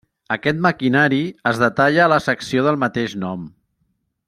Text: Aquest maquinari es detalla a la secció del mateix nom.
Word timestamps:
Aquest 0.35 0.61
maquinari 0.65 1.19
es 1.51 1.61
detalla 1.65 2.03
a 2.07 2.09
la 2.15 2.19
secció 2.29 2.65
del 2.69 2.81
mateix 2.85 3.15
nom. 3.27 3.45